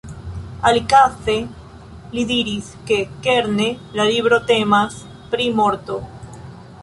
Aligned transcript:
Alikaze 0.67 1.35
li 2.15 2.23
diris, 2.31 2.71
ke 2.91 2.97
kerne 3.27 3.67
la 3.99 4.07
libro 4.13 4.39
temas 4.53 4.97
pri 5.35 5.51
morto. 5.61 5.99